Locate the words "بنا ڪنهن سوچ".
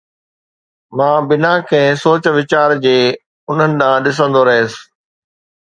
1.29-2.23